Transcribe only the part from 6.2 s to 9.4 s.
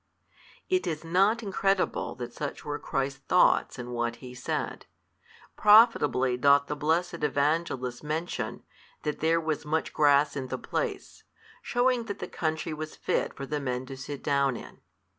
doth the blessed Evangelist mention, that there